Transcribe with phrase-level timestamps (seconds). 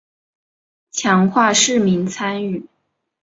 [0.89, 2.65] 强化市民参与